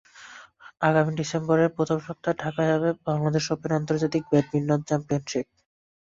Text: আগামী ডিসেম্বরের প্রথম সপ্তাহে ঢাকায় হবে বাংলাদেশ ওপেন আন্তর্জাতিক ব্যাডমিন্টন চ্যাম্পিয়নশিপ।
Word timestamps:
আগামী 0.81 1.11
ডিসেম্বরের 1.19 1.69
প্রথম 1.77 1.97
সপ্তাহে 2.07 2.39
ঢাকায় 2.43 2.71
হবে 2.73 2.89
বাংলাদেশ 3.07 3.43
ওপেন 3.53 3.71
আন্তর্জাতিক 3.79 4.23
ব্যাডমিন্টন 4.31 4.79
চ্যাম্পিয়নশিপ। 4.87 5.45